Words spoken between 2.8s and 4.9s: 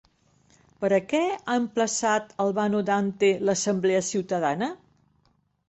Dante l'assemblea ciutadana?